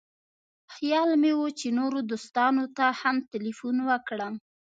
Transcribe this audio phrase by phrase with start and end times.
[0.73, 4.33] خیال مې و چې نورو دوستانو ته هم تیلفون وکړم.